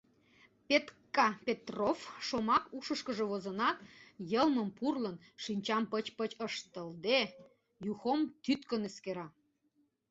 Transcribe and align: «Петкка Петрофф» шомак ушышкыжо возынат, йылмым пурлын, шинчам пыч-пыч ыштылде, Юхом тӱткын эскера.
«Петкка 0.67 1.27
Петрофф» 1.45 1.99
шомак 2.27 2.63
ушышкыжо 2.77 3.25
возынат, 3.31 3.77
йылмым 4.31 4.69
пурлын, 4.77 5.15
шинчам 5.43 5.83
пыч-пыч 5.91 6.31
ыштылде, 6.45 7.19
Юхом 7.91 8.19
тӱткын 8.43 8.81
эскера. 8.89 9.27